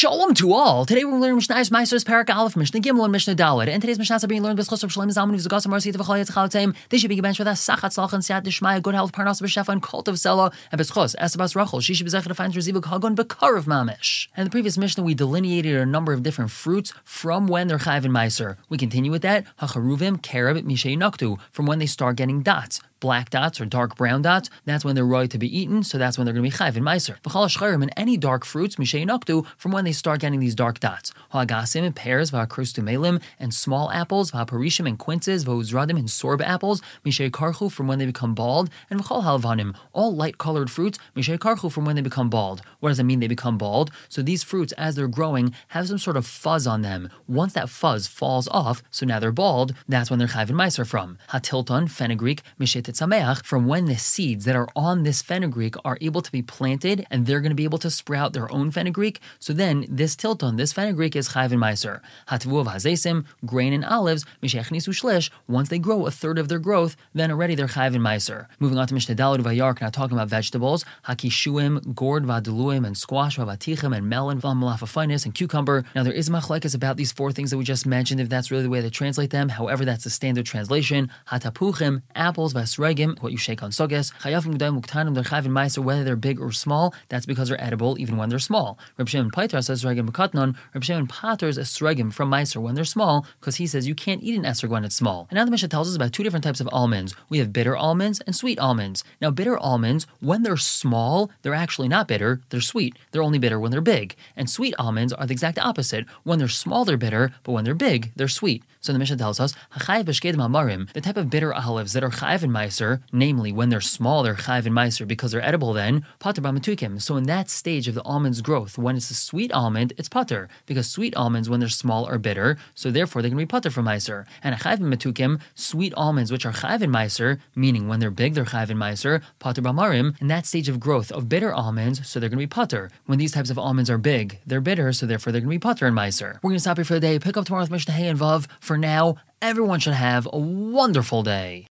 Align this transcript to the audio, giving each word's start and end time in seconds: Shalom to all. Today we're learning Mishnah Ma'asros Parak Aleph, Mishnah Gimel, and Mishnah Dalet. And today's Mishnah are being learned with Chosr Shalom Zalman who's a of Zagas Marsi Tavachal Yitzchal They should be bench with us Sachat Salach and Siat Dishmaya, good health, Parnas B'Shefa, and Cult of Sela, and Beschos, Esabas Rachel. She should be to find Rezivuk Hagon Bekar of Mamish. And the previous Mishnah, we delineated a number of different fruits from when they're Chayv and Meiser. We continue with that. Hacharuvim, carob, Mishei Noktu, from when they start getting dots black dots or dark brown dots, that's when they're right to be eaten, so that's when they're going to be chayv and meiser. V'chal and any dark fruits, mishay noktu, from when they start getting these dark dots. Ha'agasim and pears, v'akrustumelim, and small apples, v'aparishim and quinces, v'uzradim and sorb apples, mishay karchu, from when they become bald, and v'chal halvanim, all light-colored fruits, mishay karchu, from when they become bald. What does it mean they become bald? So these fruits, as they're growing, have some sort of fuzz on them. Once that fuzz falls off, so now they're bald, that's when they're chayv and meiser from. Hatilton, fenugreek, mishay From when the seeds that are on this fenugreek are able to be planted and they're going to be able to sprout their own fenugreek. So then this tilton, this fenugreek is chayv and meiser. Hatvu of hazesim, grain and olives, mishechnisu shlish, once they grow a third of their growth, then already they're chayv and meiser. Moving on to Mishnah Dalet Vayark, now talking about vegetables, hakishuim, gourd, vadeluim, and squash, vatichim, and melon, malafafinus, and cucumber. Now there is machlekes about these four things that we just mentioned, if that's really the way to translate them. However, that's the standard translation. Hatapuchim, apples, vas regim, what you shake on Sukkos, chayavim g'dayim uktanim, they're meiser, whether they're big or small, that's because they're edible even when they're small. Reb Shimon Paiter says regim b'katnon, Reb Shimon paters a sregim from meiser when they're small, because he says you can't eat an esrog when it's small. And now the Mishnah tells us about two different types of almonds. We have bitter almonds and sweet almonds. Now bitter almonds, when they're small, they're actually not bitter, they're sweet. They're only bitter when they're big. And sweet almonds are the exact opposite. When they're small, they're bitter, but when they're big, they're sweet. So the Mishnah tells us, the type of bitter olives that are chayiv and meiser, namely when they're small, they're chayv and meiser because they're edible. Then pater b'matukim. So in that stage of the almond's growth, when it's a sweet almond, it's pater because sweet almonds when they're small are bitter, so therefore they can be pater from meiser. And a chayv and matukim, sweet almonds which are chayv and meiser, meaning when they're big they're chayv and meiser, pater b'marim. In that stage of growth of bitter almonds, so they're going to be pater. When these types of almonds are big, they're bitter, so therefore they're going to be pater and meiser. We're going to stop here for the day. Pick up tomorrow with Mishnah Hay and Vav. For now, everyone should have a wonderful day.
Shalom 0.00 0.32
to 0.32 0.54
all. 0.54 0.86
Today 0.86 1.04
we're 1.04 1.18
learning 1.18 1.34
Mishnah 1.34 1.56
Ma'asros 1.56 2.04
Parak 2.06 2.34
Aleph, 2.34 2.56
Mishnah 2.56 2.80
Gimel, 2.80 3.04
and 3.04 3.12
Mishnah 3.12 3.34
Dalet. 3.34 3.68
And 3.68 3.82
today's 3.82 3.98
Mishnah 3.98 4.20
are 4.22 4.26
being 4.26 4.42
learned 4.42 4.56
with 4.56 4.66
Chosr 4.66 4.90
Shalom 4.90 5.10
Zalman 5.10 5.32
who's 5.32 5.44
a 5.44 5.54
of 5.54 5.62
Zagas 5.62 5.68
Marsi 5.68 5.92
Tavachal 5.92 6.24
Yitzchal 6.24 6.74
They 6.88 6.96
should 6.96 7.10
be 7.10 7.20
bench 7.20 7.38
with 7.38 7.46
us 7.46 7.62
Sachat 7.62 7.92
Salach 7.92 8.14
and 8.14 8.22
Siat 8.22 8.42
Dishmaya, 8.42 8.80
good 8.80 8.94
health, 8.94 9.12
Parnas 9.12 9.42
B'Shefa, 9.42 9.68
and 9.68 9.82
Cult 9.82 10.08
of 10.08 10.14
Sela, 10.14 10.54
and 10.72 10.80
Beschos, 10.80 11.14
Esabas 11.16 11.54
Rachel. 11.54 11.82
She 11.82 11.92
should 11.92 12.06
be 12.06 12.10
to 12.10 12.34
find 12.34 12.54
Rezivuk 12.54 12.86
Hagon 12.86 13.14
Bekar 13.14 13.58
of 13.58 13.66
Mamish. 13.66 14.28
And 14.34 14.46
the 14.46 14.50
previous 14.50 14.78
Mishnah, 14.78 15.04
we 15.04 15.12
delineated 15.12 15.76
a 15.76 15.84
number 15.84 16.14
of 16.14 16.22
different 16.22 16.50
fruits 16.50 16.94
from 17.04 17.46
when 17.46 17.68
they're 17.68 17.76
Chayv 17.76 18.06
and 18.06 18.14
Meiser. 18.14 18.56
We 18.70 18.78
continue 18.78 19.10
with 19.10 19.20
that. 19.20 19.44
Hacharuvim, 19.60 20.22
carob, 20.22 20.62
Mishei 20.62 20.96
Noktu, 20.96 21.38
from 21.52 21.66
when 21.66 21.78
they 21.78 21.84
start 21.84 22.16
getting 22.16 22.40
dots 22.40 22.80
black 23.00 23.30
dots 23.30 23.60
or 23.60 23.64
dark 23.64 23.96
brown 23.96 24.22
dots, 24.22 24.50
that's 24.64 24.84
when 24.84 24.94
they're 24.94 25.04
right 25.04 25.30
to 25.30 25.38
be 25.38 25.58
eaten, 25.58 25.82
so 25.82 25.98
that's 25.98 26.16
when 26.16 26.24
they're 26.24 26.34
going 26.34 26.48
to 26.48 26.50
be 26.50 26.64
chayv 26.64 26.76
and 26.76 26.86
meiser. 26.86 27.20
V'chal 27.22 27.82
and 27.82 27.92
any 27.96 28.16
dark 28.16 28.44
fruits, 28.44 28.76
mishay 28.76 29.04
noktu, 29.04 29.46
from 29.56 29.72
when 29.72 29.84
they 29.84 29.92
start 29.92 30.20
getting 30.20 30.40
these 30.40 30.54
dark 30.54 30.80
dots. 30.80 31.12
Ha'agasim 31.30 31.84
and 31.84 31.96
pears, 31.96 32.30
v'akrustumelim, 32.30 33.20
and 33.38 33.52
small 33.54 33.90
apples, 33.90 34.32
v'aparishim 34.32 34.86
and 34.86 34.98
quinces, 34.98 35.44
v'uzradim 35.44 35.98
and 35.98 36.08
sorb 36.08 36.40
apples, 36.42 36.82
mishay 37.04 37.30
karchu, 37.30 37.72
from 37.72 37.86
when 37.86 37.98
they 37.98 38.06
become 38.06 38.34
bald, 38.34 38.70
and 38.90 39.00
v'chal 39.00 39.24
halvanim, 39.24 39.74
all 39.92 40.14
light-colored 40.14 40.70
fruits, 40.70 40.98
mishay 41.16 41.38
karchu, 41.38 41.72
from 41.72 41.84
when 41.84 41.96
they 41.96 42.02
become 42.02 42.28
bald. 42.28 42.62
What 42.80 42.90
does 42.90 42.98
it 42.98 43.04
mean 43.04 43.20
they 43.20 43.28
become 43.28 43.58
bald? 43.58 43.90
So 44.08 44.22
these 44.22 44.42
fruits, 44.42 44.72
as 44.72 44.96
they're 44.96 45.08
growing, 45.08 45.54
have 45.68 45.88
some 45.88 45.98
sort 45.98 46.16
of 46.16 46.26
fuzz 46.26 46.66
on 46.66 46.82
them. 46.82 47.08
Once 47.26 47.54
that 47.54 47.70
fuzz 47.70 48.06
falls 48.06 48.48
off, 48.48 48.82
so 48.90 49.06
now 49.06 49.18
they're 49.18 49.32
bald, 49.32 49.74
that's 49.88 50.10
when 50.10 50.18
they're 50.18 50.28
chayv 50.28 50.50
and 50.50 50.58
meiser 50.58 50.86
from. 50.86 51.18
Hatilton, 51.30 51.88
fenugreek, 51.88 52.42
mishay 52.58 52.89
From 52.96 53.66
when 53.66 53.86
the 53.86 53.96
seeds 53.96 54.44
that 54.44 54.56
are 54.56 54.68
on 54.74 55.02
this 55.02 55.22
fenugreek 55.22 55.74
are 55.84 55.98
able 56.00 56.22
to 56.22 56.32
be 56.32 56.42
planted 56.42 57.06
and 57.10 57.26
they're 57.26 57.40
going 57.40 57.50
to 57.50 57.56
be 57.56 57.64
able 57.64 57.78
to 57.78 57.90
sprout 57.90 58.32
their 58.32 58.50
own 58.52 58.70
fenugreek. 58.70 59.20
So 59.38 59.52
then 59.52 59.86
this 59.88 60.16
tilton, 60.16 60.56
this 60.56 60.72
fenugreek 60.72 61.14
is 61.16 61.30
chayv 61.30 61.52
and 61.52 61.60
meiser. 61.60 62.00
Hatvu 62.28 62.60
of 62.60 62.66
hazesim, 62.66 63.24
grain 63.44 63.72
and 63.72 63.84
olives, 63.84 64.24
mishechnisu 64.42 64.92
shlish, 64.92 65.30
once 65.48 65.68
they 65.68 65.78
grow 65.78 66.06
a 66.06 66.10
third 66.10 66.38
of 66.38 66.48
their 66.48 66.58
growth, 66.58 66.96
then 67.14 67.30
already 67.30 67.54
they're 67.54 67.66
chayv 67.66 67.94
and 67.94 68.04
meiser. 68.04 68.46
Moving 68.58 68.78
on 68.78 68.86
to 68.88 68.94
Mishnah 68.94 69.14
Dalet 69.14 69.38
Vayark, 69.38 69.80
now 69.80 69.90
talking 69.90 70.16
about 70.16 70.28
vegetables, 70.28 70.84
hakishuim, 71.06 71.94
gourd, 71.94 72.24
vadeluim, 72.24 72.86
and 72.86 72.96
squash, 72.96 73.38
vatichim, 73.38 73.96
and 73.96 74.08
melon, 74.08 74.40
malafafinus, 74.40 75.24
and 75.24 75.34
cucumber. 75.34 75.84
Now 75.94 76.02
there 76.02 76.12
is 76.12 76.28
machlekes 76.28 76.74
about 76.74 76.96
these 76.96 77.12
four 77.12 77.32
things 77.32 77.50
that 77.50 77.58
we 77.58 77.64
just 77.64 77.86
mentioned, 77.86 78.20
if 78.20 78.28
that's 78.28 78.50
really 78.50 78.64
the 78.64 78.70
way 78.70 78.80
to 78.80 78.90
translate 78.90 79.30
them. 79.30 79.48
However, 79.48 79.84
that's 79.84 80.04
the 80.04 80.10
standard 80.10 80.46
translation. 80.46 81.10
Hatapuchim, 81.28 82.02
apples, 82.14 82.52
vas 82.52 82.78
regim, 82.80 83.20
what 83.22 83.32
you 83.32 83.38
shake 83.38 83.62
on 83.62 83.70
Sukkos, 83.70 84.12
chayavim 84.22 84.56
g'dayim 84.56 84.80
uktanim, 84.80 85.14
they're 85.14 85.24
meiser, 85.24 85.78
whether 85.78 86.02
they're 86.02 86.16
big 86.16 86.40
or 86.40 86.50
small, 86.50 86.94
that's 87.08 87.26
because 87.26 87.48
they're 87.48 87.62
edible 87.62 87.98
even 87.98 88.16
when 88.16 88.28
they're 88.28 88.38
small. 88.38 88.78
Reb 88.96 89.08
Shimon 89.08 89.30
Paiter 89.30 89.62
says 89.62 89.84
regim 89.84 90.08
b'katnon, 90.10 90.56
Reb 90.74 90.84
Shimon 90.84 91.06
paters 91.06 91.58
a 91.58 91.62
sregim 91.62 92.12
from 92.12 92.30
meiser 92.30 92.56
when 92.60 92.74
they're 92.74 92.84
small, 92.84 93.26
because 93.38 93.56
he 93.56 93.66
says 93.66 93.86
you 93.86 93.94
can't 93.94 94.22
eat 94.22 94.36
an 94.36 94.44
esrog 94.44 94.70
when 94.70 94.84
it's 94.84 94.96
small. 94.96 95.26
And 95.30 95.36
now 95.36 95.44
the 95.44 95.50
Mishnah 95.50 95.68
tells 95.68 95.88
us 95.88 95.96
about 95.96 96.12
two 96.12 96.22
different 96.22 96.44
types 96.44 96.60
of 96.60 96.68
almonds. 96.72 97.14
We 97.28 97.38
have 97.38 97.52
bitter 97.52 97.76
almonds 97.76 98.20
and 98.20 98.34
sweet 98.34 98.58
almonds. 98.58 99.04
Now 99.20 99.30
bitter 99.30 99.58
almonds, 99.58 100.06
when 100.20 100.42
they're 100.42 100.56
small, 100.56 101.30
they're 101.42 101.54
actually 101.54 101.88
not 101.88 102.08
bitter, 102.08 102.40
they're 102.50 102.60
sweet. 102.60 102.96
They're 103.12 103.22
only 103.22 103.38
bitter 103.38 103.60
when 103.60 103.70
they're 103.70 103.80
big. 103.80 104.16
And 104.36 104.48
sweet 104.48 104.74
almonds 104.78 105.12
are 105.12 105.26
the 105.26 105.32
exact 105.32 105.58
opposite. 105.58 106.06
When 106.24 106.38
they're 106.38 106.48
small, 106.48 106.84
they're 106.84 106.96
bitter, 106.96 107.32
but 107.44 107.52
when 107.52 107.64
they're 107.64 107.74
big, 107.74 108.12
they're 108.16 108.28
sweet. 108.28 108.64
So 108.80 108.92
the 108.92 108.98
Mishnah 108.98 109.18
tells 109.18 109.40
us, 109.40 109.52
the 109.76 111.00
type 111.02 111.16
of 111.16 111.30
bitter 111.30 111.52
olives 111.52 111.92
that 111.92 112.02
are 112.02 112.10
chayiv 112.10 112.42
and 112.42 112.52
meiser, 112.70 113.02
namely 113.12 113.52
when 113.52 113.68
they're 113.68 113.80
small, 113.80 114.22
they're 114.22 114.34
chayv 114.34 114.66
and 114.66 114.74
meiser 114.74 115.06
because 115.06 115.32
they're 115.32 115.44
edible. 115.44 115.72
Then 115.72 116.06
pater 116.18 116.40
b'matukim. 116.40 117.02
So 117.02 117.16
in 117.16 117.24
that 117.24 117.50
stage 117.50 117.88
of 117.88 117.94
the 117.94 118.02
almond's 118.02 118.40
growth, 118.40 118.78
when 118.78 118.96
it's 118.96 119.10
a 119.10 119.14
sweet 119.14 119.52
almond, 119.52 119.92
it's 119.98 120.08
pater 120.08 120.48
because 120.66 120.88
sweet 120.88 121.14
almonds 121.16 121.48
when 121.48 121.60
they're 121.60 121.68
small 121.68 122.06
are 122.06 122.18
bitter, 122.18 122.56
so 122.74 122.90
therefore 122.90 123.22
they 123.22 123.28
can 123.28 123.38
be 123.38 123.46
pater 123.46 123.70
from 123.70 123.86
meiser. 123.86 124.26
And 124.42 124.54
a 124.54 124.58
chayv 124.58 124.80
and 124.80 124.92
matukim, 124.92 125.40
sweet 125.54 125.92
almonds 125.96 126.30
which 126.30 126.46
are 126.46 126.52
chayv 126.52 126.80
and 126.82 126.94
meiser, 126.94 127.40
meaning 127.54 127.88
when 127.88 128.00
they're 128.00 128.10
big 128.10 128.34
they're 128.34 128.44
chayv 128.44 128.70
and 128.70 128.80
meiser, 128.80 129.22
pater 129.38 129.62
b'marim. 129.62 130.20
In 130.20 130.28
that 130.28 130.46
stage 130.46 130.68
of 130.68 130.80
growth 130.80 131.10
of 131.12 131.28
bitter 131.28 131.52
almonds, 131.52 132.06
so 132.08 132.20
they're 132.20 132.28
going 132.28 132.38
to 132.38 132.46
be 132.46 132.60
pater. 132.60 132.90
When 133.06 133.18
these 133.18 133.32
types 133.32 133.50
of 133.50 133.58
almonds 133.58 133.90
are 133.90 133.98
big, 133.98 134.38
they're 134.46 134.60
bitter, 134.60 134.92
so 134.92 135.06
therefore 135.06 135.32
they're 135.32 135.40
going 135.40 135.50
to 135.50 135.58
be 135.58 135.68
pater 135.68 135.86
and 135.86 135.96
meiser. 135.96 136.34
We're 136.42 136.50
going 136.50 136.56
to 136.56 136.60
stop 136.60 136.78
here 136.78 136.84
for 136.84 136.94
the 136.94 137.00
day. 137.00 137.18
Pick 137.18 137.36
up 137.36 137.46
tomorrow 137.46 137.64
with 137.64 137.70
Mishnah 137.70 137.94
Hay 137.94 138.08
and 138.08 138.18
Vav. 138.18 138.46
For 138.60 138.76
now, 138.78 139.16
everyone 139.42 139.80
should 139.80 139.94
have 139.94 140.28
a 140.32 140.38
wonderful 140.38 141.22
day. 141.22 141.68